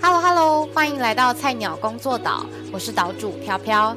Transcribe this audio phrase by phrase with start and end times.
[0.00, 3.96] Hello Hello，欢迎来到菜鸟工作岛，我是岛主飘飘。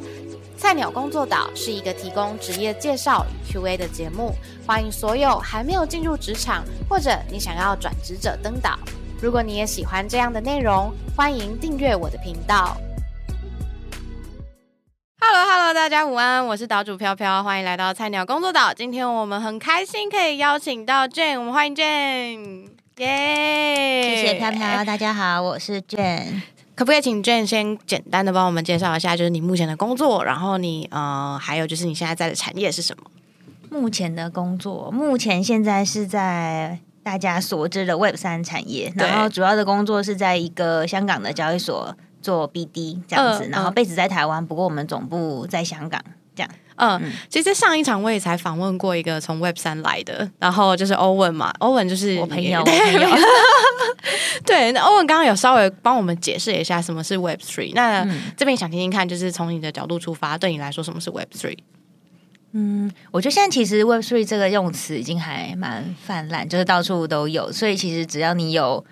[0.57, 4.33] 菜鸟工作岛是一个提供职业介绍与 Q&A 的节目，
[4.67, 8.77] 欢迎所有还没有进入职场或者你想要转职者登岛。
[9.21, 12.75] 如果你也喜欢这样的内容，欢迎订阅我的频道。
[15.21, 18.73] Hello Hello，大家午安，我是岛主飘飘，欢迎来到菜鸟工作岛。
[18.73, 24.13] 今天我们很开心可以邀请到 Jane，我们欢迎 Jane，耶！
[24.17, 26.41] 谢谢飘飘，大家好，我是 Jane。
[26.75, 33.09] 可不可以请 Jane 先简单的帮我们介绍一下，就是你目前的工作，然后你呃，还有就是你现在在的产业是什么？
[33.69, 46.01] 目前的工作，目前现在是在大家所知的 Web 三产业，然后主要的工作是在一个香港的交易所做 BD 这样子，然后被子在台湾，不过我们总部在香港。
[46.79, 52.63] 嗯，其实上一场我也才访问过一个从 Web 三来的，然后就是欧文嘛，欧文就是我朋友。
[54.45, 57.73] 对，那欧文刚刚有稍微帮我们解释一下什么是 Web Three。
[57.75, 61.57] 那这边想听听看，就是从你的角度出发，对你来说什么是 Web Three？
[62.53, 68.83] 嗯，我觉得现在其实 Web Three 这个用词已经还蛮泛滥，就是到处都有，所以其实只要你有。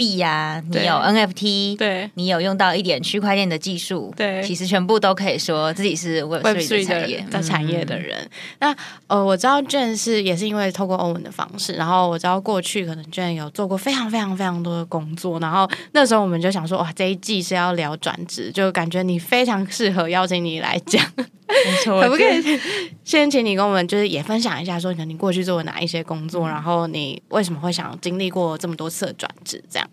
[0.00, 7.22] 币呀，你有 NFT，对，你有用到一点区块链的技术，对，其实全部都可以说自己是 Web Three 产业。
[7.30, 8.26] 的产业的人。
[8.60, 8.74] 那
[9.08, 21.04] 呃，我知道 Jane 是也是因为透过欧文的方式，然后我知道过去可能 Jane 有做过非常非常非常多的工作，然后那时候我们就想说，哇，这一季是要聊转职，就感觉你非常适合邀请你来讲，
[21.66, 22.60] 没错，可不可以
[23.04, 29.90] 先请你跟我们就是也分享一下，说你过去做了哪一些工作，然后你为什么会想经历过这么多次的转职，这样？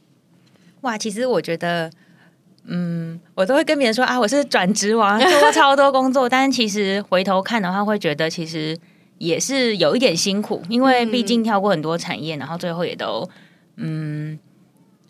[0.81, 1.91] 哇，其实我觉得，
[2.66, 6.30] 嗯，我都会跟别人说啊，我是转职王，做过 超多工作。
[6.30, 8.78] 但是其实回头看的话，会觉得其实
[9.17, 13.28] 也是有一点辛苦，因为毕竟跳过很多产业，然后最后也都，
[13.78, 14.38] 嗯，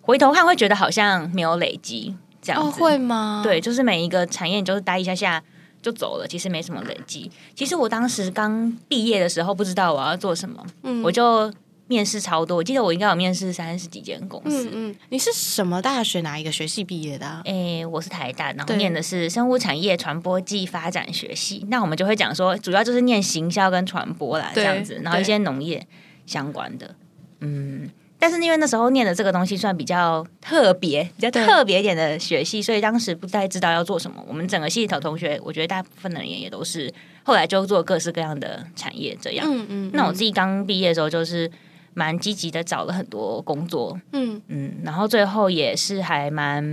[0.01, 3.41] 回头看会觉得好像没有累积这样子，会吗？
[3.43, 5.43] 对，就是每一个产业你就是待一下下
[5.87, 7.31] 就走了，其实没什么累积。
[7.55, 11.53] 其实我当时刚毕业的时候，不知道我要做什么，嗯，我就。
[11.89, 14.65] 面试超多，我记得我应该有面试三十几间公司。
[14.65, 17.41] 嗯嗯，你是什么大学哪一个学系毕业的？
[17.45, 21.65] 诶，我是台大，然后念的是生物产业传播暨发展学系。
[21.69, 25.87] 那我们就会讲说，主要就是念行销跟传播啦，这样子，然后一些农业
[26.25, 26.93] 相关的。
[27.39, 34.23] 嗯，但是因为那时候念的这个东西算比较特别、比较特别一点的学系，所以当时不太知道要做什么。
[34.27, 39.45] 我们整个系头同学，我觉得大部分的人也都是后来就做各式各样的产业这样。
[39.49, 41.49] 嗯嗯，那我自己刚毕业的时候就是。
[41.93, 46.63] 蛮积极的，找了很多工作，嗯嗯，然后最后也是还蛮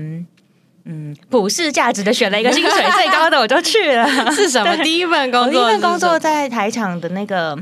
[0.84, 4.06] 嗯普世价值的，选了一个薪水 最高的，我就去了。
[4.32, 4.76] 是什么？
[4.84, 7.58] 第一份工作，第一份工作在台场的那个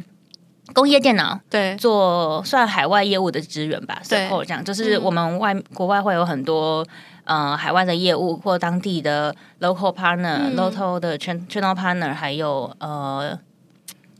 [0.74, 4.00] 工业电脑，对，做算海外业务的资源吧。
[4.08, 6.86] 对后这样，就是我们外国外会有很多
[7.24, 13.38] 呃海外的业务或当地的 local partner、local 的 channel partner，还有呃。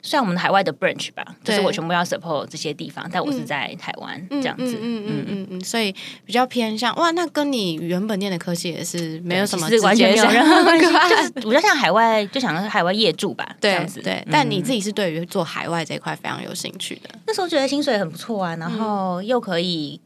[0.03, 5.95] 算我们海外的 branch 吧，就是我全部要 support 这些地方，但我是在台湾这样子，嗯嗯嗯嗯，所以
[6.27, 14.03] 比较偏向哇，那跟你原本念的科系也是没有什么完全没有任何关系，就是比较像海外，就想海外业主吧，这样子。
[14.03, 17.11] 对，但你自己是对于做海外这一块非常有兴趣的。
[17.29, 20.01] 那时候觉得薪水很不错啊，然后又可以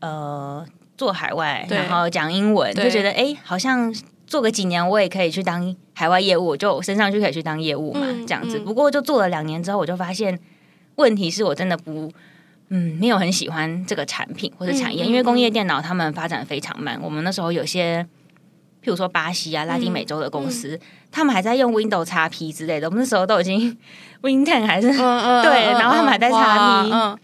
[0.00, 0.62] 呃
[0.98, 3.90] 做海外，然后讲英文，就觉得哎，好像。
[4.30, 8.60] 做个几年，我也可以去当海外业务，就升上去可以去当业务嘛，这样子。
[8.60, 10.38] 不过就做了两年之后，我就发现
[10.94, 12.08] 问题是我真的不，
[12.68, 16.96] 嗯，没有很喜欢这个产品或者产业，因为工业电脑他们发展非常慢。
[17.02, 18.04] 我们那时候有些，
[18.84, 20.78] 譬如说巴西啊、拉丁美洲的公司，
[21.10, 23.76] 他们还在用 Windows XP 之类的，我们那时候都已经
[24.22, 24.86] Win Ten 还是
[25.42, 27.16] 对，然后他们还在 XP，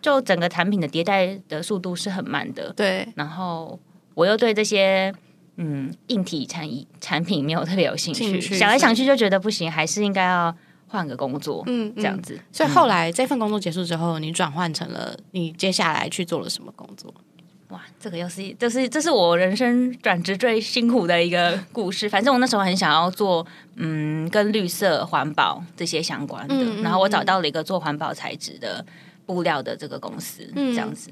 [0.00, 2.72] 就整个产品的迭代的速度是很慢的。
[2.74, 3.76] 对，然后
[4.14, 5.12] 我又对这些。
[5.56, 6.68] 嗯，硬体产
[7.00, 10.54] 产品没有特别有兴趣，想来想去就觉得不行，还是应该要
[10.88, 11.62] 换个工作。
[11.66, 12.38] 嗯，这样子。
[12.50, 17.12] 所以后来这份工作结束之后，你转换成了你接下来去做了什么工作？
[17.68, 22.06] 哇，这个又是这是这是我人生转职最辛苦的一个故事。
[22.06, 28.84] 反正我那时候很想要做嗯，跟绿色环保这些相关的，然后我找到了一个做环保材质的
[29.24, 31.10] 布料的这个公司，这样子。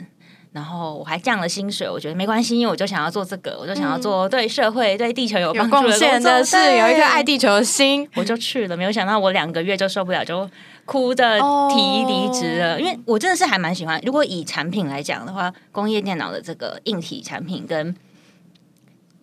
[0.52, 5.93] 然后我还降了薪水，我觉得没关系，因为我就想要做这个，我就想要做对社会、对地球有帮助的
[6.44, 8.76] 事，有一颗爱地球的心，我就去了。
[8.76, 10.50] 没有想到我两个月就受不了，就
[10.85, 11.38] 哭着
[11.70, 12.81] 提离职了。
[12.81, 17.94] 因为我真的是还蛮喜欢，如果以产品来讲的话，工业电脑的这个硬体产品跟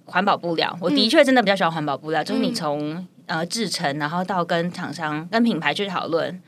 [0.06, 2.24] 环保布料，我的确真的比较喜欢环保布料。
[2.24, 6.42] 就是你从呃制成，然后到跟厂商、跟品牌去讨论，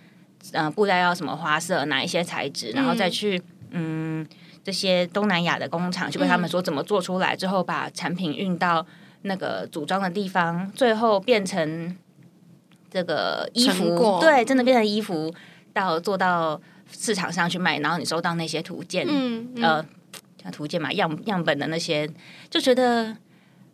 [0.53, 3.41] 呃布料要什么花色，哪一些材质，然后再去
[3.71, 4.25] 嗯。
[4.63, 8.85] 这些东南亚的工厂，就跟他们说怎么做出来，之后把产品运到
[9.23, 11.95] 那个组装的地方，最后变成
[12.89, 15.33] 这个衣服，对，真的变成衣服，
[15.73, 16.59] 到做到
[16.91, 19.07] 市场上去卖，然后你收到那些图鉴，
[19.61, 19.85] 呃，
[20.41, 22.09] 像图鉴嘛，样样本的那些，
[22.49, 23.15] 就觉得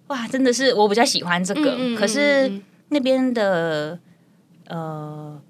[0.07, 3.99] 哇，真的是我比较喜欢这个，可是那边的
[4.67, 5.41] 呃。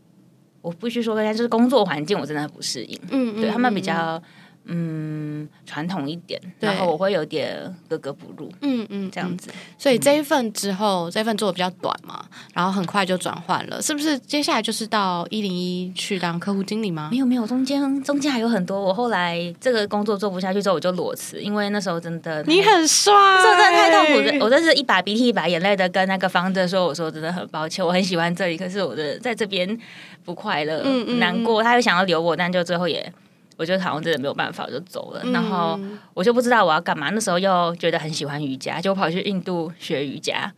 [0.62, 3.00] 我必须说，就是工作环境我真的不适应。
[3.12, 4.20] 嗯，对他们比较
[4.66, 8.52] 嗯传统一点，然后我会有点格格不入。
[8.62, 9.50] 嗯嗯，这样子。
[9.78, 14.18] 所以这一份之后，这份做的比较短嘛，然后很快就转换了，是不是？
[14.20, 17.10] 接下来就是到一零一去当客户经理吗？
[17.12, 18.80] 没有没有，中间中间还有很多。
[18.82, 24.46] 我后来这个工作做不下去之后，我就裸辞，因为那时候真的你很帅，这真的太痛苦了。
[24.46, 29.78] 我真是一把鼻涕一把眼泪的跟那个方正说：“我说真的很抱歉，我很喜欢这里，可是我的在这边。”
[30.26, 30.82] 不快乐，
[31.20, 33.14] 难过，他又想要留我，但就最后也，
[33.58, 35.24] 我觉得好像真的没有办法，我就走了。
[35.32, 35.80] 然后
[36.14, 37.10] 我就不知道我要干嘛。
[37.12, 40.54] 那时候又觉得很喜欢瑜伽，就跑去印度学瑜伽。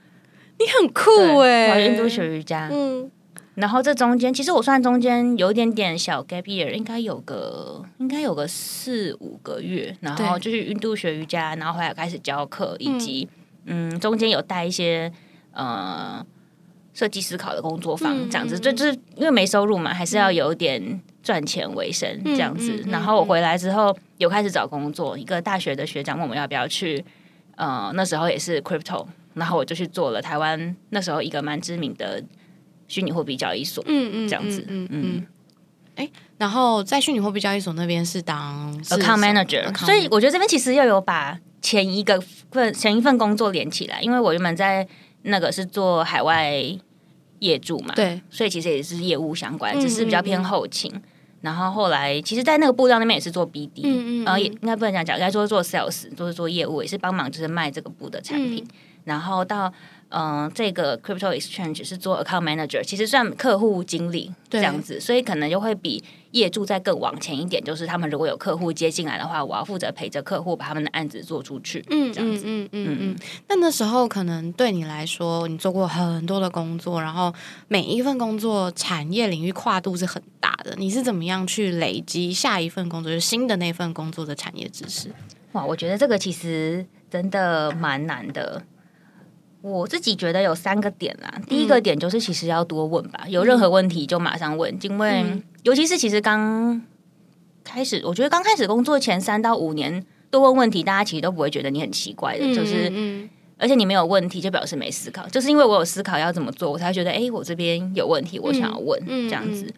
[0.59, 2.69] 你很酷哎，跑去印度学瑜伽。
[2.71, 3.09] 嗯，
[3.55, 9.95] 然后这中间其实我算中间有一点点小 gap year，应该有个应该有个四五个月。
[10.01, 13.27] 然后就去印度学瑜伽，然后后来开始教课，以及
[13.65, 15.11] 嗯，中间有带一些
[15.51, 16.25] 呃。
[16.93, 22.81] 设计思考的工作坊这样子，就就是因为没收入嘛，还是要有点赚钱为生这样子。
[22.87, 25.17] 然后我回来之后，有开始找工作。
[25.17, 27.03] 一个大学的学长问我要不要去，
[27.57, 32.23] 呃，那时候也是 crypto，然后我就去做了台湾那时候一个蛮知名的
[32.87, 33.83] 虚拟货币交易所。
[33.87, 35.27] 嗯嗯，这样子，嗯嗯。
[35.95, 42.21] 哎，然后在虚拟货币交易所那边是当 account manager，所以我觉得这边其实又有把前一个
[42.51, 44.87] 份前一份工作连起来，因为我原本在
[45.23, 46.55] 那个是做海外。
[47.39, 50.91] 业主嘛，对，所以其实也是业务相关，只是比较偏后勤。
[51.41, 58.65] 然后后来，其实，在那个布料那边也是做 BD，嗯嗯，然后也应该不能讲讲，应该说做 sales，就是做业务，也是帮忙就是卖这个布的产品。
[59.03, 59.71] 然后到
[60.09, 66.01] 嗯，这个 crypto exchange 是做 account manager，其实算客户经理这样子，所以可能就会比
[66.31, 67.61] 业主再更往前一点。
[67.61, 71.83] 就是他们如果有客户接进来的话，我要负责陪着客户把他们的案子做出去。
[71.89, 73.15] 嗯，这样子，嗯嗯嗯。
[73.49, 77.33] 那那时候可能对你来说，你做过很多的工作，然后
[77.67, 80.73] 每一份工作产业领域跨度是很大的。
[80.77, 85.09] 你是怎么样去累积下一份工作，就是新的那份工作的产业知识？
[85.51, 88.63] 哇，我觉得这个其实真的蛮难的。
[89.67, 91.41] 我自己觉得有三个点啦。
[91.47, 95.25] 第一个点就是其实要多问吧，有任何问题就马上问，因为
[95.63, 96.81] 尤其是其实刚
[97.63, 102.91] 开始，我觉得刚开始工作前三到五年多问问题，大家其实都不会觉得你很奇怪的，就是
[103.57, 109.73] 而且你没有问题就表示没思考，就是因为我有思考要怎么做，我才觉得哎，我这边有问题，我想要问这样子，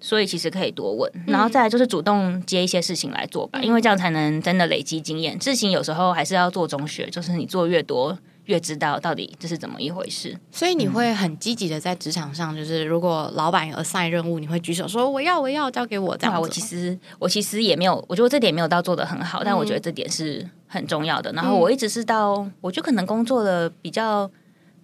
[0.00, 5.38] 所以其实可以多问，然后再来就是主动接一些事情来做吧，因为这样才能真的累积经验。
[5.40, 8.18] 事情有时候还是要做中学，就是你做越多。
[8.46, 16.38] 越知道到底这是怎么一回事，所以你会很积极的在职场上，就是如果老板有 assign 任务，你会举手说我要我要交给我这样。
[16.38, 21.32] 我其实我其实也没有，我觉得这点没有到做的很好，但我觉得这点是很重要的。
[21.32, 24.30] 然后我一直是到，我就可能工作了比较，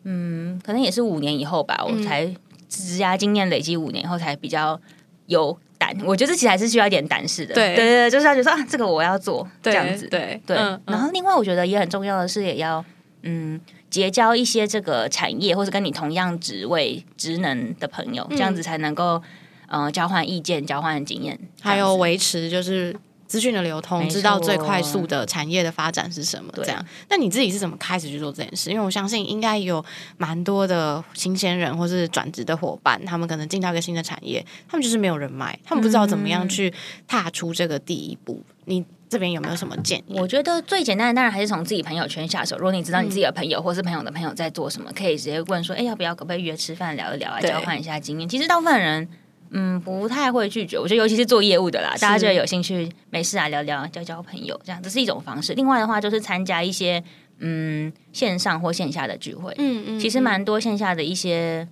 [0.05, 2.25] 嗯，可能也是五年以后吧，我才
[2.67, 4.81] 职涯经验累积五年以后才比较
[5.27, 5.95] 有胆。
[6.07, 10.57] 我觉得这其实还是需要一点胆识的，对对对，就是要觉得啊，这个我要做这样子，对对。
[10.87, 12.83] 然后另外我觉得也很重要的是，也要。
[13.23, 13.61] 嗯，
[13.91, 19.23] 结交一些这个产业或者跟你同样职位职能的朋友，这样子才能够
[19.69, 22.97] 呃交换意见、交换经验，还有维持就是
[23.27, 26.53] 资讯的流通，知道最快速的产业的发展是什么。
[26.57, 28.71] 这样，那你自己是怎么开始去做这件事？
[28.71, 29.85] 因为我相信应该有
[30.17, 36.73] 蛮多的新鲜人或是转职的伙伴，他们可能进到一个新的产业，他们就是没有人脉，他们不知道怎么样去
[37.07, 38.43] 踏出这个第一步。
[38.65, 38.85] 你。
[39.11, 40.19] 这边有没有什么建议？
[40.21, 42.57] 我觉得最简单的当然还是从自己朋友圈下手。
[42.57, 47.41] 如果你知道你自己的朋友或是朋友的朋友在做什么，可以直接问说：“哎，要不要可不可以约吃饭聊一聊啊？
[47.41, 49.09] 交换一下经验。”其实大部分人
[49.51, 50.79] 嗯不太会拒绝。
[50.79, 55.55] 我觉得尤其是做业务的啦，大家觉得有兴趣，没事啊聊聊交交朋友，这样这是一种方式。
[55.55, 57.03] 另外的话就是参加一些
[57.41, 59.53] 嗯线上或线下的聚会。
[59.59, 61.67] 嗯嗯，其实蛮多线下的一些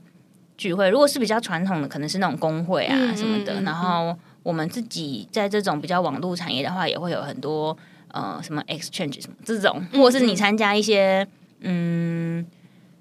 [0.56, 4.18] 聚会，如果是比较传统的，可能是那种工会啊什么的，然后。
[4.48, 7.76] 我们自己在这种比较网络产业的话，也会有很多
[8.12, 11.28] 呃什么 exchange 什么这种，或者是你参加一些
[11.60, 12.46] 嗯，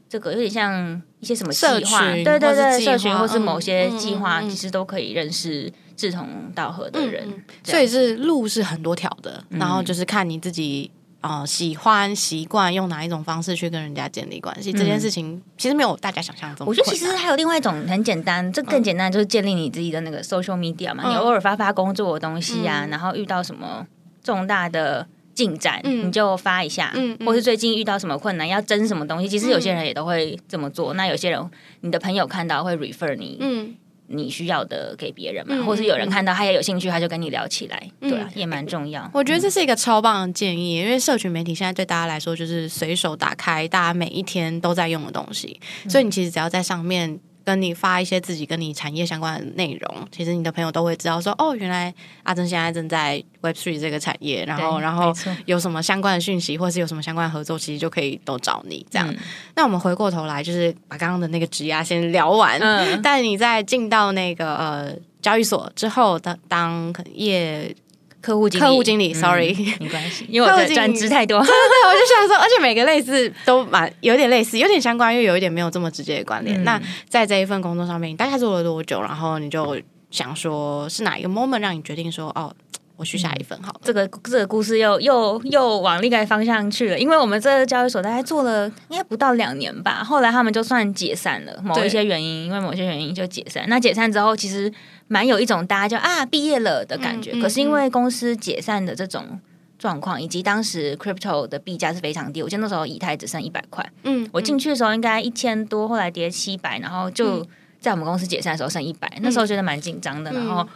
[0.09, 7.25] 这个有点像一些什么社群，对对对，社群或是某些计划，其实都可以认识志同道合的人。
[7.63, 10.91] 所以是路是很多条的，然后就是看你自己。
[11.21, 14.71] 啊，喜欢习惯用哪一种方式去跟人家建立关系？
[14.71, 16.65] 这件事情其实没有大家想象中。
[16.67, 21.09] 我觉得其实还有另外一种很简单，这更简单就是建立你自己的那个 social media 嘛。
[21.09, 23.85] 你偶尔发发工作的东西啊，然后遇到什么
[24.23, 30.93] 重大的进展，你就发一下，嗯，或是最近遇到什么困难要争什么东西，其实有些人也都会这么做。
[30.93, 33.75] 那有些人，你的朋友看到会 refer 你，嗯。
[34.07, 39.09] 你需要的给别人嘛，或是有人看到他也有兴趣，他就跟你聊起来，对啊，也蛮重要。
[39.13, 45.59] 我觉得这是一个超棒的建议，因为社群媒体现在对大家来说就是随手打开，大家每一天都在用的东西，
[45.89, 47.19] 所以你其实只要在上面。
[47.47, 55.13] 跟你发一些自己跟你产业相关的内容，其实你的朋友都会知道说，哦，原来阿珍现在正在 Web Three 这个产业，然后然后
[55.45, 59.15] 有什么相关的讯息，或是有什么相关的合作，其实就可以都找你这样。
[59.55, 62.59] 那我们回过头来，就是把刚刚的那个职压先聊完，
[63.01, 67.73] 但你在进到那个呃交易所之后，当当业。
[68.21, 71.39] 客户经理，客户经理，sorry，没关系，因为我的专职太多。
[71.39, 76.63] 对对对，我就想说，而且每个类似都蛮有点类似，有点相关，又有一点没有这么直接的关联。
[76.63, 79.01] 那在这一份工作上面，你大概做了多久？
[79.01, 79.79] 然后你就
[80.11, 82.53] 想说，是哪一个 moment 让你决定说，哦？
[82.99, 93.63] 我去下一份好，这个这个故事又又又往另外方向去了，因为我们这个交易所大概做了应该不到两年吧，后来他们就算解散了，某一些原因，因为某些原因就解散。
[93.67, 94.73] 那解散之后，其实
[95.07, 97.39] 蛮有一种大家就啊毕业了的感觉。
[97.41, 99.39] 可是因为公司解散的这种
[99.79, 107.45] 状况，以及当时 crypto 的币价是非常低，我记得那时候以太只剩一百块，嗯，我进去的时候应该一千多，后来跌七百，然后就
[107.79, 110.67] 在我们公司解散的时候剩一百，那时候觉得蛮紧张的，然后。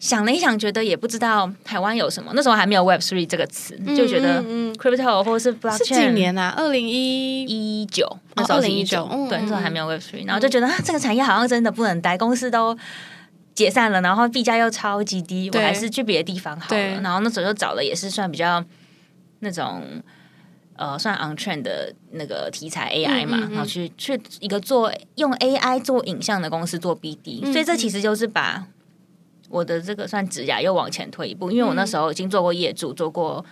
[0.00, 2.32] 想了一想，觉得也不知道台湾有什么。
[2.34, 4.42] 那时候还没有 Web Three 这个词，就觉得
[4.76, 6.54] Crypto 或者是 Blockchain 是几年啊？
[6.56, 12.74] 二零一一九，那时候是一九，对，那时候还没有 Web Three，然后就觉得啊，这个产业好像真的不能待，公司都
[13.54, 17.00] 解散了，然后币价又超级低，我还是去别的地方好了。
[17.00, 18.64] 然后那时候就找了也是算比较
[19.40, 19.82] 那种
[20.76, 28.66] 呃，算 on trend 的那个题材 AI 嘛，然后去去一个做用 AI 做影像的公司做 BD，所以这其实就是把。
[29.52, 33.44] 我的这个算指甲又往前推一步，因为我那时候已经做过业主，做过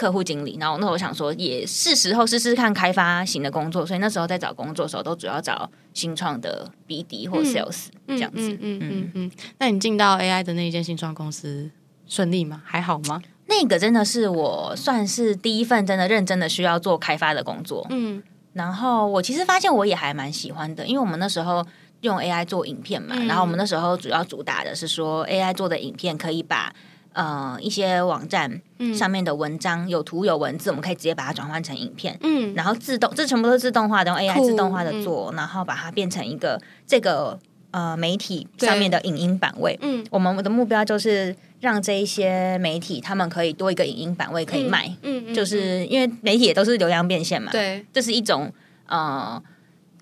[0.00, 8.50] 客户经理，然后那我想说也是时候试试看开发型的工作，所以那时候在找工作的时候都主要找新创的 BD 或 Sales 这样子。
[8.52, 9.30] 嗯嗯嗯嗯。
[9.58, 11.70] 那你进到 AI 的那一间新创公司
[12.06, 12.62] 顺利吗？
[12.64, 13.20] 还好吗？
[13.46, 17.86] 那个真的是我算是第一份真的认真的需要做开发的工作。
[17.90, 18.22] 嗯。
[18.54, 21.66] 然后我其实发现我也还蛮喜欢的，因为我们那时候。
[22.02, 26.74] 用 AI 做影片嘛，然后我们那时候主要主打的是说 AI 做的影片可以把
[27.12, 28.60] 呃一些网站
[28.94, 37.38] 上面的文章有图有文字，我们可以直接把它转换成影片，嗯，然后自动这全部都是自动化的，用 AI 自动化的做，然后把它变成一个这个
[37.70, 48.52] 呃媒体上面的影音版位，嗯，我们的目标就是让这一些媒体他们可以多一个影音版位可以卖，嗯，就是因为媒体也都是流量变现嘛，对，这是一种
[48.86, 49.42] 呃。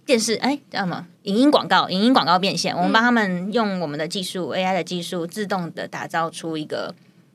[0.08, 1.06] 电视哎，叫什么？
[1.24, 2.74] 影音广告，影音广告变现。
[2.74, 6.94] 我们帮他们用我们的技术，AI 的技术，自动的打造出一个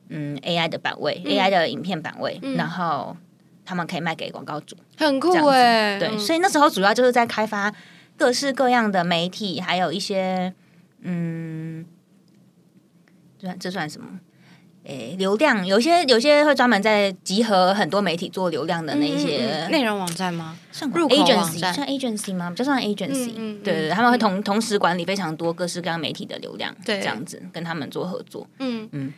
[0.10, 3.16] 嗯 AI 的版位，AI 的影片版位，然后
[3.64, 6.00] 他们可以卖给广告主，很酷哎。
[6.00, 7.72] 对，所以那时候主要就是在开发
[8.18, 10.52] 各式各样的媒体，还有一些
[11.02, 11.86] 嗯，
[13.38, 14.20] 这算这算什么？
[14.86, 20.58] 诶，流量有些有些会专门在集合很多媒体做流量的那些内容网站吗？
[20.74, 22.52] 算 agency 算 agency 吗？
[22.54, 28.46] 就算 agency，对对，他们会同同时管理非常多各式各样媒体的流量，这样子跟他们做合作。
[28.60, 28.90] 嗯。
[28.92, 29.14] 嗯，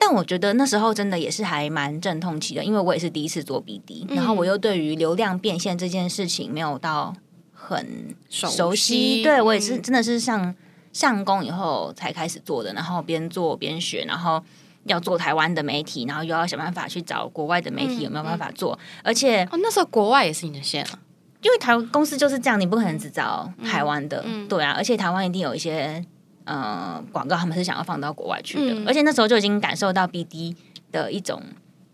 [0.00, 7.14] 但我觉得那时候真的也是还蛮阵痛期的，因为我也是第一次做 BD，然后我又对于流量变现这件事情没有到
[7.52, 10.52] 很熟悉，对我也是真的是上
[10.92, 14.42] 上工以后才开始做的，然后边做边学，然后。
[14.84, 20.98] 要做台湾的媒体，然后又要想办法去找国外的媒体有没有办法做，而且哦，那时候国外也是你的线啊，
[21.42, 26.04] 因为台公司就是这样，你不可能只找台湾的，对啊，而且台湾一定有一些
[26.44, 30.54] 呃广告，他们是想要放到国外去的，而且那时候就已经感受到 BD
[30.92, 31.42] 的一种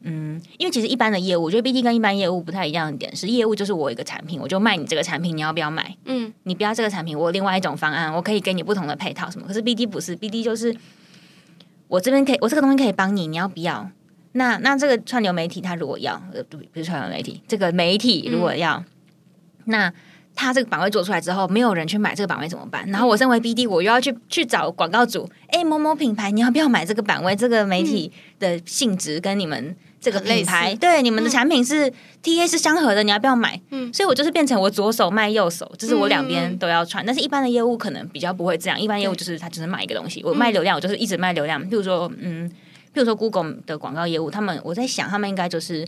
[0.03, 5.97] 嗯，因为其实一般的业务，我觉得 BD 跟一般业务不太一样的点是，业务就是我一个产品，我就卖你这个产品，你要不要买？
[6.07, 10.75] 嗯，你不要这个产品，我有另外一种方案，我可以给你不同的配套什么，可是 BD 不是，BD 就是。
[11.91, 13.91] 我这边可以，我这个东西可以帮你，你要不要？
[14.33, 18.83] 那那这个串流媒体他如果要，呃，不不是串流媒体，这个媒体如果要，
[19.65, 19.93] 那
[20.35, 22.89] 他这个版位做出来之后，没有人去买这个版位怎么办？
[22.89, 27.35] 然后我身为 BD，我又要去去找广告主，哎，某某品牌，你要不要买这个版位？
[27.35, 29.77] 这个媒体的性质跟你们。
[30.01, 31.93] 这个品牌对你们的产品是
[32.23, 33.61] T A 是相合的，你要不要买？
[33.71, 37.05] 嗯，所以我就是变成我左手卖右手，就是我两边都要串。
[37.05, 41.63] 但是一般的业务可能比较不会这样，一般业务就是他只是卖一个东西，我卖流量，我就是一直卖流量。
[41.69, 45.87] 譬如说，嗯，譬如说 Google 的广告业务，他们我在想，他们应该就是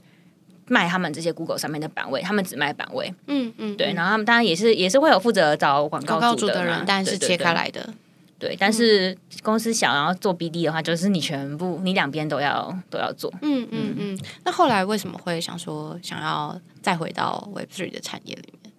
[0.67, 3.15] 卖他们这些 Google 上面的版位，他们只卖版位。
[3.29, 3.95] 嗯嗯，对。
[3.95, 7.95] 然后他们当然也是也是会有负责找广告主的人，但是切开来的。
[8.43, 13.33] 对，但是公司想要做 BD 的话，就是你全部你两边都要都要做。
[13.41, 14.19] 嗯嗯嗯。
[14.45, 18.73] 那后来为什么会想说想要再回到 Web Three 的产业里面？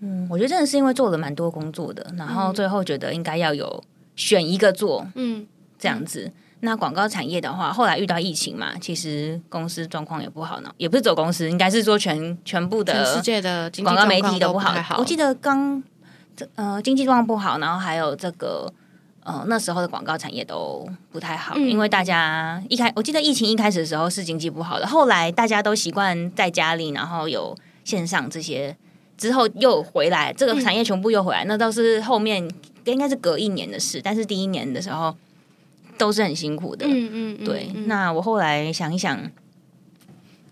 [0.00, 3.82] 嗯，我觉得真的是因为做了蛮多工作的，然后最后觉得应该要有
[4.14, 5.46] 选一个做，嗯，
[5.78, 6.30] 这样子。
[6.62, 14.98] 那广告产业的话，后来遇到疫情嘛，其实公司状况也不好呢，也不是走公司，应该是说全全部的世界的广告媒体都不好。
[14.98, 15.82] 我记得刚
[16.54, 18.72] 呃经济状况不好，然后还有这个
[19.22, 28.76] 呃那时候的广告产业都不太好，因为大家一开我记得疫情一开始的时候是经济不好的，后来大家都习惯在家里，然后有线上这些
[29.16, 32.48] 之后又回来，这个产业全部又回来，那倒是后面
[32.84, 35.14] 应该是隔一年的事，但是第一年的时候。
[35.98, 37.66] 都是很辛苦的，嗯嗯，对。
[37.84, 39.20] 那我后来想一想，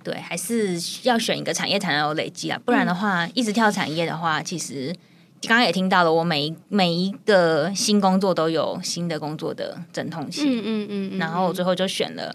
[0.04, 4.94] 对，还是要选一个产业才能有累积啊，不然的话，一直跳产业的话，其实
[5.42, 12.34] 刚刚也听到了，我每每一个新工作都有新的工作的阵痛期，嗯嗯嗯，然后最后就选了，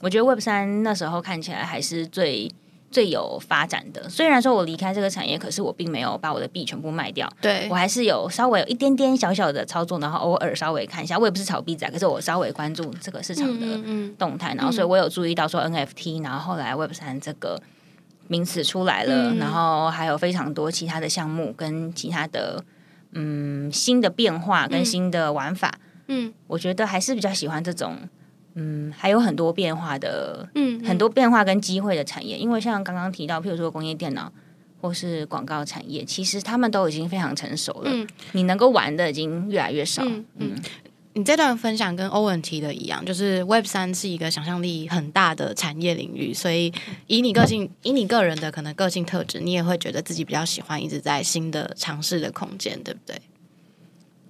[0.00, 2.50] 我觉得 Web 三那时候看起来还是最。
[2.92, 7.26] 最有发展的，虽然说我离开这个产业，可是我并没有把我的币全部卖掉。
[7.40, 11.18] 对我还是有稍微有一点点小小的操作，然后偶尔稍微看一下。
[11.18, 13.66] 我也不是炒币仔，可是我稍微关注这个市场的
[14.18, 17.58] 动态，然后所以我有注意到说 NFT，然后后来 Web 三这个
[18.28, 22.64] 名词出来了，然后还有非常多其他的项目跟其他的
[23.12, 25.78] 嗯新的变化跟新的玩法。
[26.08, 27.96] 嗯，我觉得还是比较喜欢这种。
[28.54, 34.30] 嗯，还有很多变化的，嗯，很多变化跟机会的产业，因为像刚刚提到，譬如说工业电脑
[34.78, 37.90] 或是广告产业，其实他们都已经非常成熟了。
[37.90, 40.02] 嗯，你能够玩的已经越来越少。
[40.36, 40.54] 嗯，
[41.14, 46.72] 你这段分享跟欧文提的一样，就是 Web 三是一个想象力很大的产业领域，所以
[47.06, 53.20] 以你个性，以你个人的可能个性特质，你也会觉得自己比较喜欢一直在新的尝试的空间，对不对？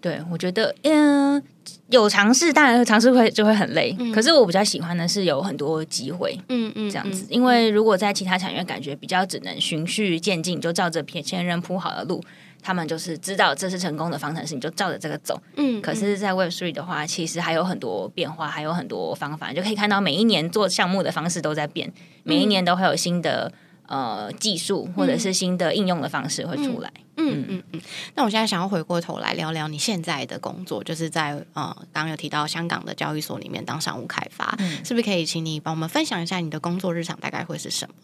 [0.00, 1.40] 对，我觉得嗯，
[1.88, 3.96] 有尝试，当然尝试会就会很累。
[4.12, 7.24] 可是我比较喜欢的是有很多机会，嗯嗯，这样子。
[7.30, 12.20] 因为如果在其他产业，感觉比较只能循序渐进，就照着前人铺好的路，
[12.62, 15.38] 他们就是知道这是成功的方程式，你就照着这个走。
[15.56, 15.82] 嗯。
[15.82, 23.52] 可是，在 Web Three 的话，其实还有很多变化，还有很多方法，就可以看到每一年做项目的方式都在变，每一年都会有新的。
[23.86, 26.90] 呃，技术或者是新的应用的方式会出来。
[27.16, 27.80] 嗯嗯嗯。
[28.14, 37.94] 那我现在想要回过头来聊聊你现在的工作，就是在呃，刚刚有提到香港的交易所里面当商务开发，是不是可以请你帮我们分享一下你的工作日常大概会是什么？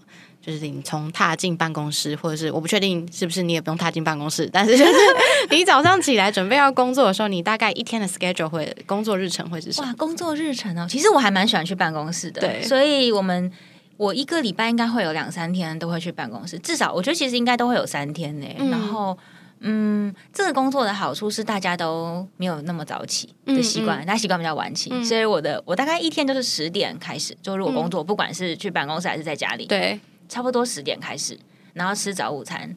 [0.41, 4.93] 就是你从踏进办公室，或者是我不确定是不是你也不用踏进办公室，但是就是
[5.51, 9.89] 你早上起来准备要工作的时候，你大概一天的 schedule 会工作日程会是什么？
[9.89, 13.51] 哇，工作日程哦，其实我还蛮喜欢去办公室的，对，所以我们。
[13.99, 18.47] 我一个礼拜应该会有两三天都会去办公室，至少我觉得其实应该都会有三天呢。
[18.71, 19.19] 然后，
[19.59, 31.37] 嗯，这个工作的好处是大家都没有那么早起的习惯，大家习惯比较晚起，所以我的我大概一天都是十点开始，就如果工作不管是去办公室还是在家里，对，差不多十点开始，
[31.75, 32.77] 然后吃早午餐，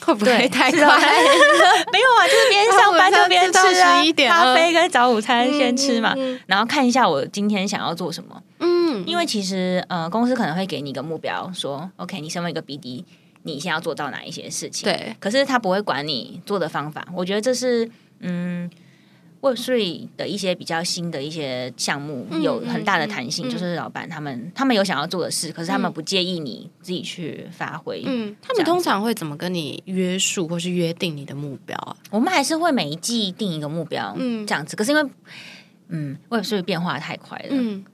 [0.00, 0.80] 会不会太 快？
[0.80, 6.14] 没有啊，就是边上班就边吃啊，咖啡跟早午餐先吃嘛，
[6.46, 8.42] 然后看一下我今天想要做什么。
[9.06, 13.04] 因为其实呃，公司可能会给你一个目标，说 OK，你身为一个 BD，
[13.42, 14.84] 你现在要做到哪一些事情？
[14.84, 15.16] 对。
[15.18, 17.06] 可是他不会管你做的方法。
[17.14, 17.88] 我觉得这是
[18.20, 18.70] 嗯
[19.40, 23.48] ，Web Three 的一些比较新的一些项目，有很大的弹性。
[23.48, 28.02] 就是老板他们他们有想要做的事，可是他们不介意你自己去发挥。
[28.04, 31.96] 嗯，他们通常会怎么跟你约束或是约定你的目标啊？
[32.10, 34.76] 我们还是会每一季定一个目标，嗯，这样子。
[34.76, 35.10] 可是因为
[35.88, 37.84] 嗯，Web Three 变化太快了，嗯。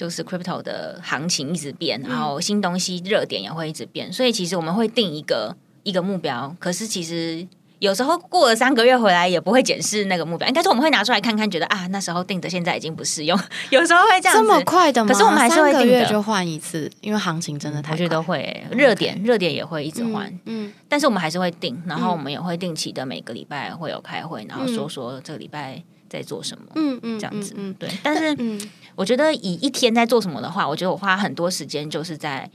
[0.00, 6.56] 就是 crypto 的行情一直变，然后新东西热点也会一直变，所以其实我们会定一个一个目标。
[6.58, 7.46] 可是其实
[7.80, 13.38] 有时候过了三个月回来也不会检视那个目标，应该是我们会拿出来看看，觉得啊那时候定的现在已经不适用。
[13.68, 15.12] 有时候会这样这么快的吗？
[15.12, 20.32] 可是我们还是会定的，就换一次，因为行情真的太，我觉得会热点热点也会一直换。
[20.46, 26.64] 嗯，但是我们还是会定，然后我们也会定期的每个礼拜会有开会，然后说说这个礼拜在做什么。
[26.76, 27.52] 嗯嗯，这样子。
[27.54, 28.58] 嗯，对，但是嗯。
[29.00, 32.46] 我觉得以一天在做什么的话，我觉得我花很多时间就是在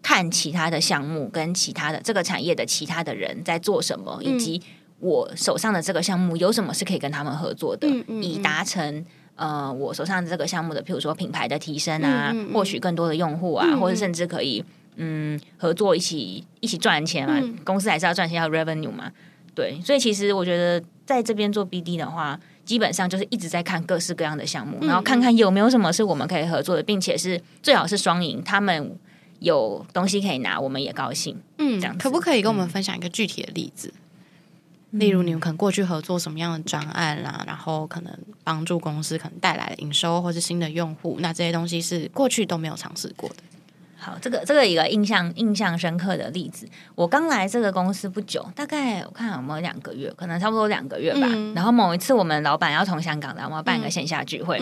[0.00, 4.62] 看其他的项目跟其他的这个产业的其他的人在做什么，以及
[4.98, 9.04] 我手上的这个项目有什么是可以跟他们合作的，以达成
[9.36, 14.64] 呃我手上的这个项目的，譬如说品牌的提升啊，获取更多的用户啊，或者甚至可以
[14.96, 19.12] 嗯合作一起一起赚钱嘛，公司还是要赚钱要 revenue 嘛，
[19.54, 22.40] 对，所以其实我觉得在这边做 BD 的话。
[22.64, 28.96] 基本上就是一直在看各式各样的项目，然后看看有没有什么是我们可以合作的，并且是最好是双赢，他们
[29.40, 31.36] 有东西可以拿，我们也高兴。
[31.58, 33.92] 嗯，这样可不可以跟我们分享一个具体的例子？
[34.90, 43.36] 例如你们可能过去合作什么样的专案啦，然后可能帮助公司可能带来了营收或是新的用户，那这些东西是过去都没有尝试过的。
[44.00, 51.28] 好，这个这个一个印象印象深刻的例子，我刚来这个公司不久，大概我看有没有两个月，可能差不多两个月吧。
[51.54, 54.58] 然后某一次我们老板要从香港来，我们要办一个线下聚会，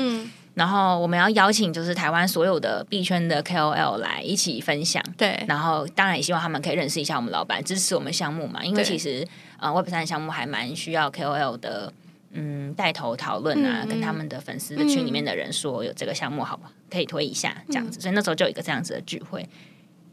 [0.55, 5.01] 然后我们要邀请就是台湾所有的币圈的 KOL 来一起分享。
[5.17, 9.25] 对，然后当然也希望他们可以认识一下我们老板，支持我们项目嘛，因为其实
[9.61, 11.93] 呃 Web 三项目还蛮需要 KOL 的。
[12.31, 17.99] 嗯，带头讨论啊，跟他们的粉丝的群里面的人说有这个项目，好吧，可以推一下这样子。
[17.99, 19.49] 所以那时候就有一个这样子的聚会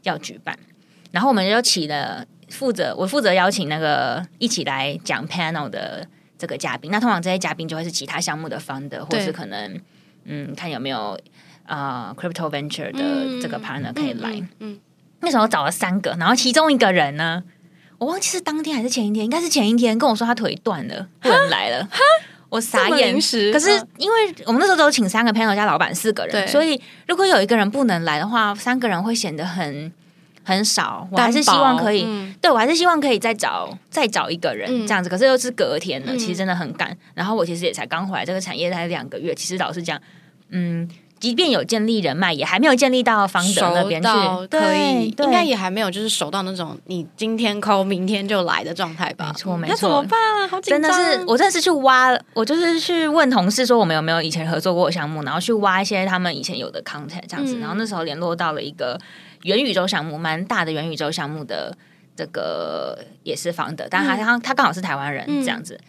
[0.02, 0.58] 要举办，
[1.12, 6.90] 然后我们就起了负责，我负责邀请那个一起来讲 panel 的这个嘉宾。
[6.90, 9.78] 那通常这些嘉宾就会是其他项目的 founder，或是可能
[10.24, 11.20] 嗯，看有没有
[11.64, 14.42] 啊 crypto venture 的这个 partner 可以来。
[14.60, 14.80] 嗯，
[15.20, 17.44] 那时候找了三个，然后其中一个人呢。
[17.98, 21.88] 我忘记是当天还是前一天，应该是前一天跟我说他腿断了，不能来了。
[22.48, 23.14] 我傻眼。
[23.52, 29.92] 可是因为我们那时候都请三个朋友加老板四个人，所以如果有一个人不能来的话，三个人会显得很
[30.44, 31.08] 很少。
[31.10, 32.06] 我还是希望可以，
[32.40, 35.08] 对我还是希望可以再找再找一个人这样子。
[35.08, 36.96] 可是又是隔天了，其实真的很赶。
[37.14, 40.00] 然后我其实也才刚回来这个产业才两个月，其实老实讲，
[40.50, 40.88] 嗯。
[41.18, 44.08] 即便有建立人脉，也还没有建立到方德那边去，
[44.50, 49.32] 可以，应该也还没有就是熟到那种你今天抠明天就来的状态吧？
[49.32, 49.72] 没错，没错。
[49.72, 50.48] 那怎么办啊？
[50.48, 50.82] 好紧张！
[50.82, 57.58] 真的是，我真的是去挖，我就是去问同事说我们有没有以前合作过的项目，然后去挖一些他们以前有的 content 这样子。
[57.58, 58.98] 然后那时候联络到了一个
[59.42, 61.76] 元宇宙项目，蛮大的元宇宙项目的
[62.14, 65.80] 这个也是方德，但他他他刚好是台湾人这样子。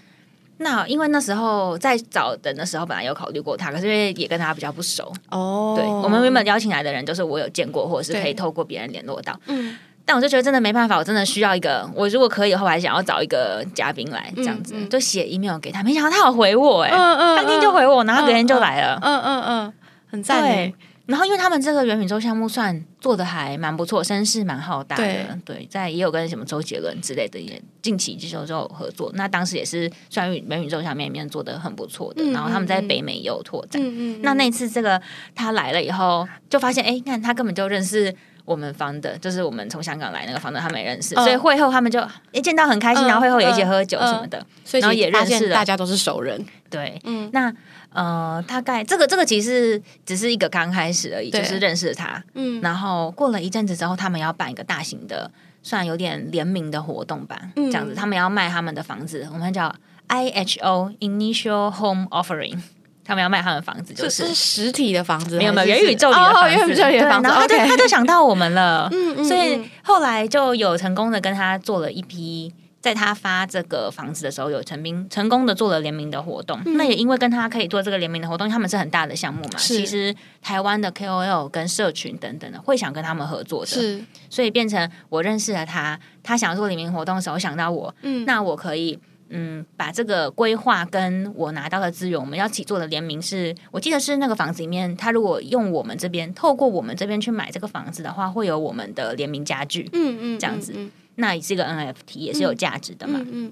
[0.59, 5.75] 那因为那时候在找人的时候，本来有考虑过他，可是因为也跟他比较不熟哦。
[5.77, 9.39] 对，我们原本邀请来的人，就是我有见过，或者是可以透过别人联络到。
[9.45, 11.87] 嗯，但我就觉得真的没办法，我真的需要一个。
[11.93, 15.83] 我如果可以的话，还想要找一个嘉宾来这样子，就写 email 给他。
[15.83, 18.99] 没想到他有回我，哎，当天就回我，然后隔天就来了。
[19.03, 19.73] 嗯嗯嗯，
[20.09, 20.73] 很赞。
[21.07, 25.39] 然后，因为他们这个元宇宙项目算做的还蛮不错，声势蛮浩大的。
[25.45, 29.09] 对，在也有跟什么周杰伦之类的也近期就就合作。
[29.15, 32.23] 那当时也是算元宇宙上面里面做的很不错的。
[32.31, 33.81] 然后他们在北美也有拓展。
[34.21, 35.01] 那那次这个
[35.33, 38.13] 他来了以后，就发现哎，看他根本就认识
[38.47, 41.13] 我们方的，就是我们从香港来那个方的，他没认识。
[41.15, 46.43] 所以会后他们就一见到很开心，然后会后也一起喝酒什么的，然后也认识，大家都是熟人。
[46.69, 47.53] 对，嗯，那。
[47.93, 52.21] 呃，大概这个这个其实只是一个刚开始而已，就是认识他。
[52.35, 55.31] 嗯，然后过了一阵子之后，他们要办一个大型的，
[55.63, 57.95] 算有点联名的活动吧，这样子。
[57.95, 59.73] 他们要卖他们的房子，我们叫
[60.07, 62.59] I H O Initial Home Offering，
[63.07, 67.29] 他们要卖他们房子，就是实体的房子，没有没有元宇宙里的房子，元宇宙里的房子。
[67.29, 72.53] 然后他就他就想到我们了，嗯嗯，所以后来就有成功的跟他做了一批。
[72.79, 76.57] 在他发这个房子的时候，有成名成功的做了联名的活动。
[76.77, 79.57] 那也因为跟他可以做这个联名的活动，他们是很大的项目嘛。
[79.57, 88.97] 其实台湾的 KOL 跟社群等等的会想跟他们合作的，是所以变成我认识了他，他想做联名活动的时候想到我，嗯，那我可以
[89.29, 100.73] 嗯把这个规划跟我拿到的资源，我们要一起做的联名是，我记得是那个房子里面，他如果用我们这边透过我们这边去买这个房子的话，会有我们的联名家具，嗯嗯，这样子。
[101.15, 103.19] 那也是个 NFT，也是有价值的嘛。
[103.31, 103.51] 嗯，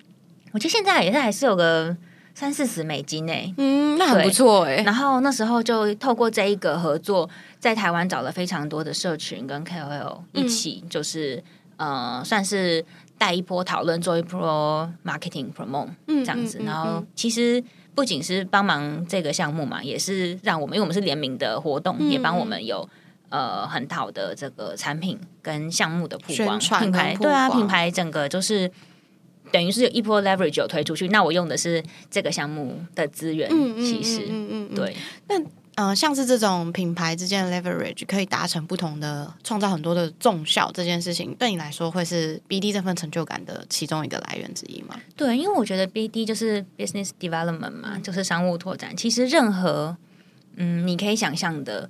[0.51, 1.97] 我觉得现在也是还是有个
[2.35, 3.51] 三四十美金诶。
[3.57, 4.83] 嗯，那很不错诶。
[4.83, 7.27] 然后那时候就透过这一个合作，
[7.59, 11.43] 在台湾找了非常多的社群跟 KOL 一起，就是
[11.77, 12.85] 呃，算是
[13.17, 16.60] 带一波讨论，做一波 marketing promote 这样子。
[16.63, 22.88] 然后其实不仅是帮忙这个项目嘛，也是让我们，因为我们是联名的活动，也帮我们有。
[23.30, 28.71] 呃，很好的这个产品跟项目的曝光，品牌对啊，品牌整个就是
[29.51, 31.08] 等于是有一波 leverage 有推出去。
[31.08, 34.95] 那我用的是这个项目的资源，其实，嗯嗯，对。
[35.28, 35.36] 那
[35.75, 44.95] 呃，像是这种品牌之间的 leverage 可以达成不同的，创造很多的重效，这件事情对你来说会是 BD 这份成就感的其中一个来源之一吗？
[45.15, 48.95] 对，因为我觉得 BD 就是 business development 嘛，就是商务拓展。
[48.95, 49.95] 其实任何
[50.55, 51.89] 嗯，你可以想象的。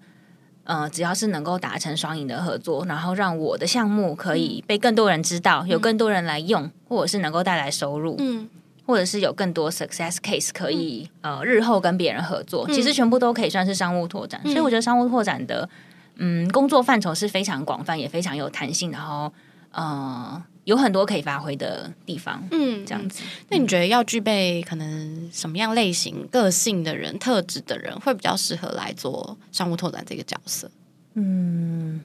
[0.67, 8.49] 呃，只要是能够达成双赢的合作，然后让我的项目可以被更多人知道，有更多人来用，或者是能够带来收入，嗯，
[8.85, 14.41] 或者是有更多 success case 可以呃日后跟别人合作，其实全部都可以算是商务拓展。
[14.43, 15.67] 所以我觉得商务拓展的
[16.15, 19.31] 嗯工作范畴是非常广泛，也非常有弹性，然后
[19.71, 20.43] 呃。
[20.65, 23.21] 有很多可以发挥的地方，嗯，这样子。
[23.49, 30.71] 那你觉得要具备可能什么样类型、个性的人、特质的人，会比较适合来做商务拓展这个角色？
[31.13, 32.03] 嗯，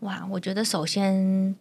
[0.00, 1.54] 哇，我觉得首先，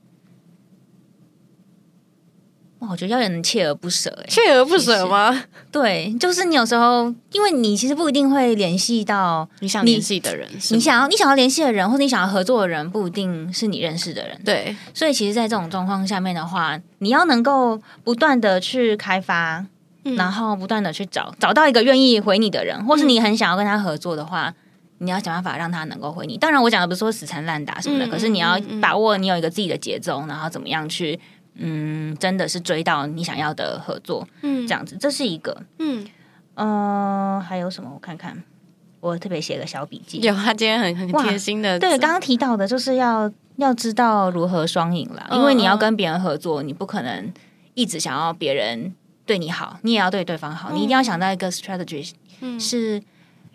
[2.80, 5.44] 哇，我觉得要有人锲而不舍，哎，锲而不舍吗？
[5.72, 14.40] 对，就是你有时候，因为你其实不一定会联系到你想联系的人，你想要你想要联系的人，或者你想要合作的人，不一定是你认识的人。
[14.46, 19.66] 对，所以其实，在这种状况下面的话，你要能够不断的去开发，
[20.16, 24.54] 然后不断的去找找到一个愿意回你的人，或是你很想要跟他合作的话，
[25.00, 26.38] 你要想办法让他能够回你。
[26.38, 31.20] 当然，我讲的不是说死缠烂打什么的，可是你要把握你有一个自己的节奏，然后怎么样去。
[31.60, 36.08] 嗯，真的是追到你想要的合作，嗯，这样子，这是一个，嗯，
[36.56, 37.92] 呃，还有什么？
[37.94, 38.44] 我看看，
[39.00, 40.20] 我特别写个小笔记。
[40.22, 47.32] 有，他今天很很贴心的，对，刚刚提到的，就是要要知道如何双赢啦，因为你要跟别人合作，你不可能
[47.74, 48.94] 一直想要别人
[49.26, 52.12] 对你好，你也要对对方好，你一定要想到一个 strategy，
[52.60, 53.02] 是。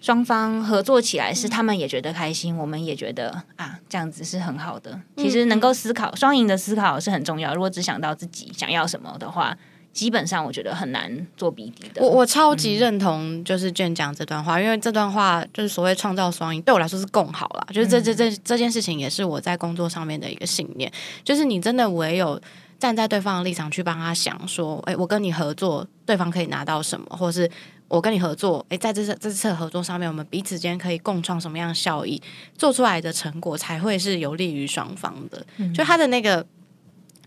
[0.02, 5.00] 双方合作起来是他们也觉得开心，我们也觉得啊，这样子是很好的。
[5.16, 7.54] 其实能够思考双赢的思考是很重要。
[7.54, 9.56] 如果只想到自己想要什么的话，
[9.92, 12.02] 基本上我觉得很难做笔底的。
[12.02, 17.64] 我我超级认同就是卷讲这段话，因为这段话就是所谓创造双赢，对我来说是更好啦。
[17.72, 20.90] 就是这这这这件事情也是我在工作上面的一个信念，
[21.22, 22.40] 就是你真的唯有
[22.80, 27.48] 站在对方的立场去帮他想，说，哎，我跟你合作，对方可以拿到什么，或是。
[27.92, 32.18] 我跟你合作，诶，在这次这次合作上面，我们彼此间可以共创什么样的效益，
[32.56, 35.44] 做出来的成果才会是有利于双方的。
[35.74, 36.46] 就他的那个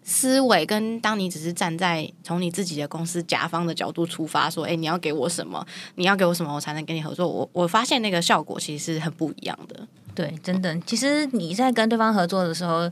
[0.03, 5.63] 思维，跟当你只是站在从你自己的公司甲方的角度出发，说，诶，你要给我什么？
[5.97, 7.27] 你要给我什么，我才能跟你合作？
[7.27, 9.87] 我我发现那个效果其实是很不一样的。
[10.15, 12.91] 对，真的，其实你在跟对方合作的时候。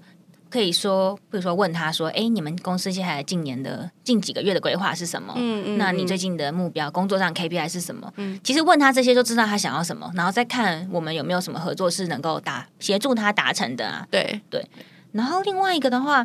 [0.53, 5.33] 可以说，比如说问他说：“哎，你们公司接下来近年的近几个月的规划是什么？
[5.35, 8.13] 嗯嗯，那你最近的目标、工作上 KPI 是什么？
[8.17, 14.07] 嗯，其实问他这些就知道他想要什么，然后再看我们有没有什么合作是能够达协助他达成的啊。
[14.11, 14.63] 对对，
[15.13, 16.23] 然后另外一个的话，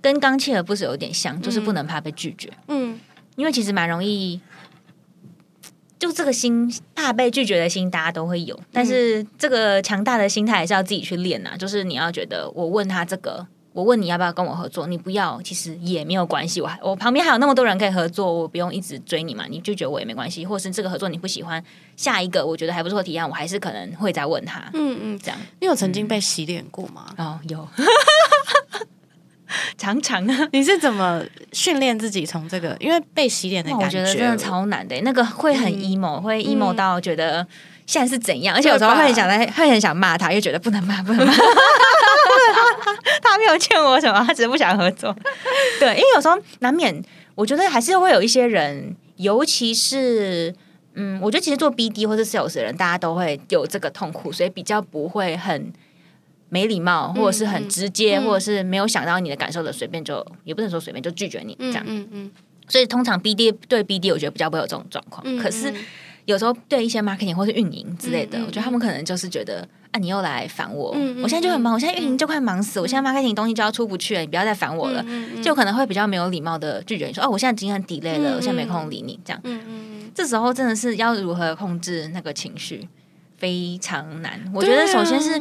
[0.00, 2.48] 跟刚切尔不是有点像，就是不能怕被拒绝。
[2.68, 3.00] 嗯，
[3.34, 4.40] 因为其实蛮容易。
[6.00, 8.58] 就这个心怕被拒绝的心，大家都会有。
[8.72, 11.50] 但是这个强大的心态还是要自己去练呐。
[11.58, 16.62] 就是你要觉得，我问他这个，我问你要不要跟我合作，你不要，其实也没有关系。
[16.62, 19.44] 我我旁边还有那么多人可以合作，我不用一直追你嘛。
[19.46, 21.62] 你拒绝我也没关系，或是这个合作你不喜欢，
[21.96, 24.70] 下一个我觉得还不错提案，我还是可能会再问他。
[24.72, 25.38] 嗯嗯，这样。
[25.60, 27.14] 你有曾经被洗脸过吗？
[27.18, 27.68] 哦，有。
[29.76, 32.76] 常常啊，你是怎么训练自己从这个？
[32.80, 37.46] 因为被洗脸的感觉我觉得真的超难的，那个会很 emo，会 emo 到觉得
[37.86, 41.32] 现在是怎样，而且有时候会很想在，会很想骂他，又觉得不能骂，不能骂。
[43.22, 45.14] 他没有欠我什么，他只是不想合作。
[45.78, 47.02] 对，因为有时候难免，
[47.34, 50.54] 我觉得还是会有一些人，尤其是
[50.94, 55.72] 嗯，我觉得其实做 BD 或者 sales 的人，大家都会有这个痛苦，所以比较不会很。
[56.50, 61.82] 没礼貌，或者是很直接，或者是没有想到你的感受的，随便就也不能说随便就拒绝你这样。
[61.86, 62.30] 嗯嗯。
[62.68, 65.24] 所以通常 BD 对 BD，我觉得比较不会有这种状况。
[65.38, 65.72] 可是
[66.26, 70.90] 有时候对一些 marketing 或是运营之类的，我觉得他们可能就是觉得啊，你又来烦我，
[71.22, 75.04] 我现在就很忙，我现在运营就快忙死，我现在 marketing 东西就要出不去了，你不要再烦我了。
[75.42, 79.40] 就可能会比较没有礼貌的拒绝你说哦，我现在已经很 delay 了，我现在没空理你这样。
[79.42, 80.10] 嗯嗯。
[80.14, 82.86] 这时候真的是要如何控制那个情绪，
[83.36, 84.40] 非常难。
[84.54, 85.40] 我觉得首先是。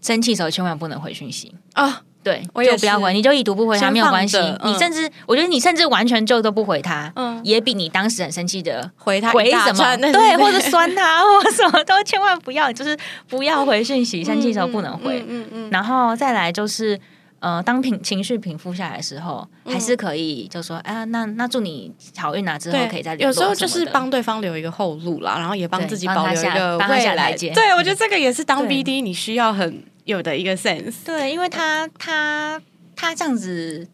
[0.00, 2.02] 生气时候千万不能回讯息啊！
[2.22, 4.36] 对，就不要回，你就已读不回他没有关系。
[4.64, 14.24] 你甚至，我觉得你甚至完全就都不回他，嗯，也比你当时很生气的回他回什么对，或者酸他或什么都千万不要，就是不要回讯息。
[14.24, 16.98] 生气时候不能回，嗯嗯，然后再来就是。
[17.46, 22.58] 呃，当平情绪平复下来的时候，还是可以就说，哎，那那祝你好运啊！
[22.58, 27.32] 之后可以再有时候就是帮对方留一个后路啦，然后也帮自己保留一个未来。
[27.36, 30.96] 对，我觉得这个也是当 BD 你需要很有的一个 sense。
[31.04, 32.60] 对，因为他他
[32.96, 33.86] 他这样子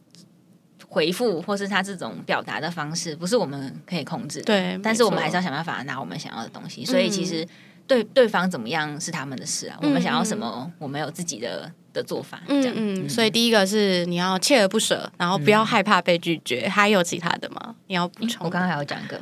[0.93, 4.43] 回复，或是他这种表达的方式，不是我们可以控制。
[4.43, 6.85] 对，但是我们还是要想办法拿我们想要的东西。
[6.85, 7.47] 所以其实
[7.87, 11.73] 对对方怎么样是他们的事啊，我们想要什么，我们有自己的。
[11.93, 17.75] 的做法，嗯嗯，所以第一个是你要锲而不舍，然后不要害怕被拒绝，还有其他的吗？
[17.87, 18.47] 你要补充？
[18.47, 19.21] 我刚刚还要讲一个。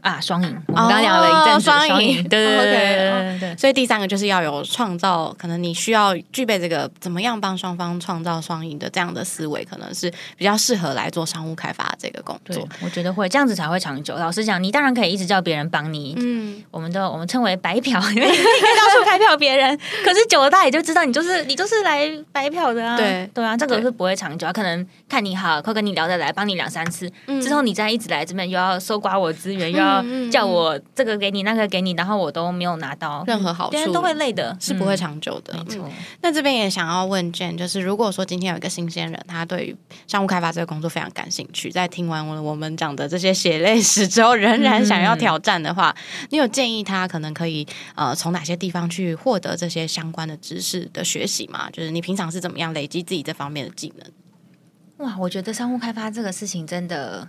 [0.00, 0.62] 啊，双赢！
[0.68, 3.56] 我们刚聊了一阵子双赢，对对对对对。
[3.56, 12.66] 所以第三个就是要有创造，可能你需要具备这个怎么样帮双方创造双赢的这样的思维，可能是比较适合来做商务开发这个工作。
[12.82, 14.14] 我觉得会这样子才会长久。
[14.16, 19.78] 老实讲，你当然可以一直叫别人帮你，嗯，我们都我们称为白嫖，你 可以到处开票别人。
[20.04, 22.96] 可是久了，大家也就知道你就是你就是来白嫖的啊。
[22.96, 24.50] 对对啊，这个是不会长久。
[24.52, 27.10] 可能看你好，会跟你聊得来，帮你两三次
[27.42, 29.89] 之后，你再一直来这边又要搜刮我资源，又要。
[29.90, 35.52] 要叫我这个给你那个给你，然后我都没有拿到任何好处，都会累的，是不会长久的。
[35.54, 35.90] 没错。
[36.22, 39.76] 那这边也想要问 Jane，就是如果说今天有一个新鲜人，他对于
[40.06, 45.94] 商务开发这个工作非常感兴趣，在听完我们讲的这些血泪史之后，仍然想要挑战的话，
[46.30, 51.68] 你有建议他可能可以呃从哪些地方去获得这些相关的知识的学习吗？
[51.70, 55.06] 就是你平常是怎么样累积自己这方面的技能？
[55.06, 57.26] 哇，我觉得商务开发这个事情真的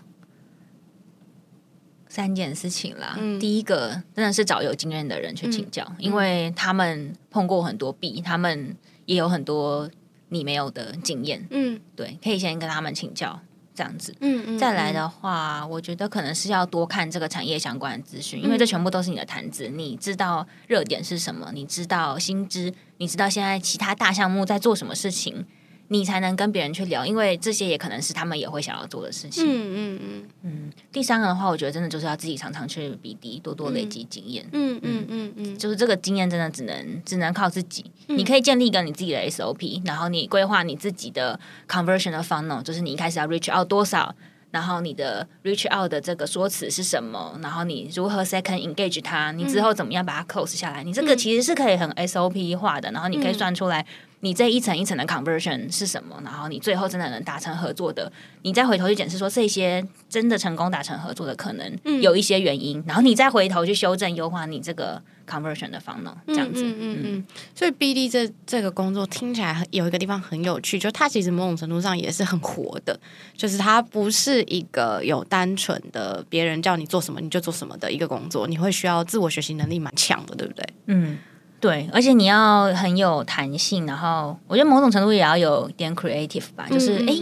[2.12, 3.18] 三件事情啦。
[3.40, 9.90] 第一个真的是找有经验的人去请教，因为他们碰过很多壁，他们也有很多
[10.28, 11.48] 你没有的经验。
[11.52, 13.40] 嗯，对，可以先跟他们请教
[13.74, 14.14] 这样子。
[14.20, 14.60] 嗯嗯。
[14.60, 19.70] 再来的话，我觉得可能是要多看这个产业相关的资讯，因为这全部都是你的谈资。
[19.70, 21.50] 你知道热点是什么？
[21.54, 22.74] 你知道薪资？
[22.98, 25.46] 你知道现在其他大项目在做什么事情？
[25.92, 29.44] 你才能跟别人去聊，因为这些也可能是他们也会想要做的事情。
[29.46, 30.72] 嗯嗯嗯嗯。
[30.90, 34.48] 第三个的话，我觉得真的就是要自己常常去比低，多多累积经验。
[34.54, 35.58] 嗯嗯嗯嗯。
[35.58, 37.84] 就是这个经验真的只能只能靠自己。
[38.08, 44.16] 你可以建立一个你自己的 SOP，然后你规划你自己的 conversion 的 funnel，就是你一开始要 reach out 多少，
[44.52, 53.86] 然后你的 reach out 的这个说辞是什么，然后你如何 second engage 它，你之后怎么样把它 close 下来，你这个其实是可以很 SOP 化的，然后你可以算出来。
[54.22, 56.20] 你这一层一层的 conversion 是什么？
[56.24, 58.12] 然后你最后真的能达成合作的，
[58.44, 66.16] 你再回头去检视说这些真的成功达成合作的可能有一些原因，然后你再回头去修正优化你这个 conversion 的方呢？
[66.28, 67.26] 这样子，嗯嗯嗯。
[67.56, 73.00] 所以 BD 这这个工作听起来有一个地方很有趣，就它其实某种程度上也是很活的，
[73.36, 80.64] 就是它不是一个有单纯的别人叫你做什么你就做什么的一个工作，你会需要自我学习能力蛮强的，对不对？
[80.86, 81.18] 嗯。
[81.62, 86.66] 对，而且你要很有弹性，然后我觉得某种程度也要有点 creative 吧。
[86.70, 87.14] 就是哎，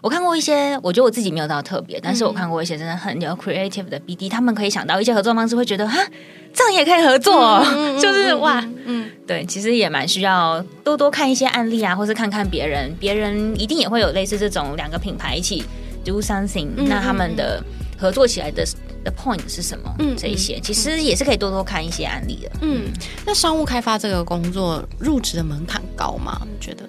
[0.00, 5.98] 我看过一些，我觉得我自己没有到特别，但是我看过一些真的很有 creative 的 BD，他们可以想到一些合作方式，会觉得哈，
[6.54, 7.60] 这样也可以合作，
[8.00, 15.64] 就是哇，嗯，对，其实也蛮需要多多看一些案例啊，或是看看别人，别人一定也会有类似这种两个品牌一起
[16.04, 17.60] do something，那他们的
[17.98, 18.64] 合作起来的。
[19.04, 19.94] 的 point 是什么？
[19.98, 22.50] 嗯，这一些其实也是可以多多看一些案例的。
[22.62, 22.90] 嗯，
[23.26, 26.40] 那商务开发这个工作入职的门槛高吗？
[26.44, 26.88] 你觉得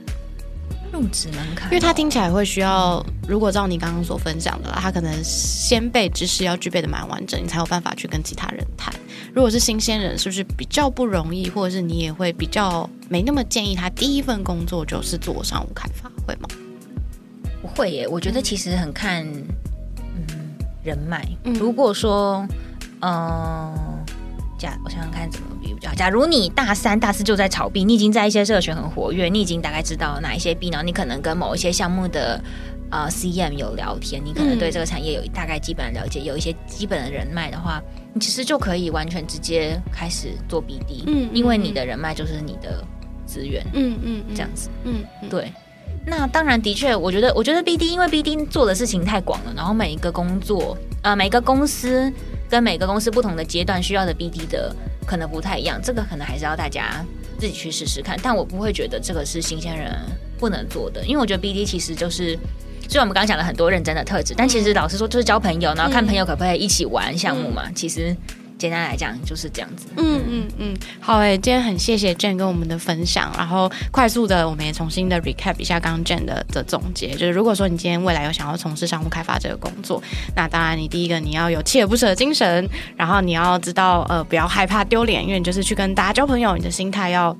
[0.91, 1.69] 入职门槛？
[1.69, 8.93] 因为他听起来会需要，如果照你刚刚所分享的，他可能先辈知识要具备的蛮完整，你才有办法去跟其他人谈。
[9.33, 11.49] 如果是新鲜人，是不是比较不容易？
[11.49, 16.49] 或者是你也会比较没那么建议他第一份工作就是做商务开发，会吗？
[17.61, 19.25] 不会耶，我觉得其实很看。
[20.83, 22.45] 人脉，如果说，
[23.01, 23.73] 嗯，
[24.57, 25.93] 假我想想看怎么比较。
[25.93, 30.81] 假如你大三、大四就在炒币，你已经在一些社群很活跃，你已经大概知道哪一些币呢？
[30.83, 32.41] 你可能跟某一些项目的
[32.89, 37.81] 呃 CM 有聊天，你可能对这个产业有大概基本的了解，有一些基本的人脉的话，
[38.13, 42.83] 你其实就可以完全直接开始做 BD，嗯，因为你的人脉就是你的
[43.25, 45.51] 资源，嗯嗯，这样子，嗯，对。
[46.05, 52.11] 那当然，的确，我觉得，我觉得 BD，因为 BD 做的事情太广了，然后每一个工作，呃，每个公司
[52.49, 57.05] 跟每个公司不同的阶段需要的 BD 的可能不太一样，这个可能还是要大家
[57.39, 58.17] 自己去试试看。
[58.21, 59.95] 但我不会觉得这个是新鲜人
[60.39, 62.37] 不能做的，因为我觉得 BD 其实就是，
[62.89, 68.15] 虽然我们刚刚讲了很多认真的特质，但其实老实说，就是交朋友，然后看朋友可不可以一起玩项目嘛，其实。
[68.61, 69.87] 简单来讲就是这样子。
[69.97, 80.01] 嗯嗯嗯，好诶，今天很谢谢 Jane 跟我们的分享，然后快速的我们也重新的 recap 一下刚刚 Jane 的的总结，就是如果说你今天未来有想要从事商务开发这个工作，
[80.35, 87.35] 那当然你第一个你要有锲而不舍的精神，然后你要知道呃不要害怕丢脸，因为你就是去跟大家交朋友，你的心态要。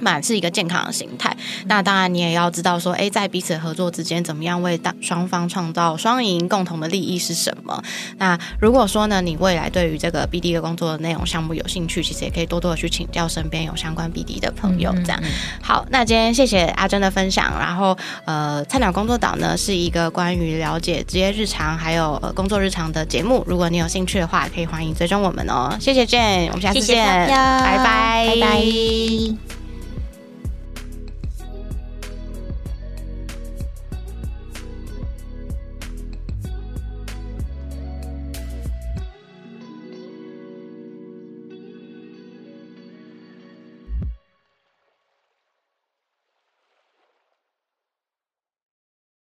[0.00, 7.82] 满是一个健康的心态，那当然你也要知道说，哎，在彼此合作之间，怎么样为大双方创造双赢，共同的利益是什么？
[8.18, 14.92] 那如果说呢，你未来对于这个 BD 的工作的内容项目有兴趣，其实也可以多多的去请教身边有相关 BD 的朋友。
[15.04, 15.22] 这样
[15.62, 17.52] 好，那今天谢谢阿珍的分享。
[17.58, 23.42] 然后呃，菜鸟工作岛呢是一个关于了解职业日常还有呃工作日常的节目。
[23.46, 25.76] 如果你有兴趣的话，可以欢迎追踪我们哦。
[25.80, 29.55] 谢谢 Jane，我们下次见，拜拜，拜拜。